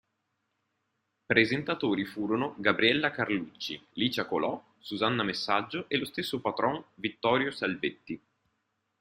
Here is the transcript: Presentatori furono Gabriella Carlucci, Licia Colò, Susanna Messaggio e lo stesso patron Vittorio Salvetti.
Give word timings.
Presentatori 1.27 2.05
furono 2.05 2.55
Gabriella 2.57 3.11
Carlucci, 3.11 3.79
Licia 3.91 4.25
Colò, 4.25 4.59
Susanna 4.79 5.21
Messaggio 5.21 5.85
e 5.87 5.97
lo 5.99 6.05
stesso 6.05 6.39
patron 6.41 6.83
Vittorio 6.95 7.51
Salvetti. 7.51 8.19